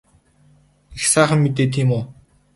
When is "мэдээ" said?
1.43-1.67